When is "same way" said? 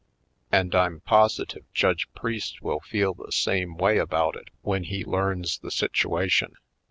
3.31-3.99